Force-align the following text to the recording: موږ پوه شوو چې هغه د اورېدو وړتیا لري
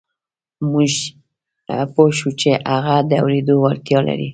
موږ 0.71 0.91
پوه 1.93 2.09
شوو 2.17 2.31
چې 2.41 2.49
هغه 2.73 2.95
د 3.09 3.11
اورېدو 3.21 3.53
وړتیا 3.63 3.99
لري 4.09 4.29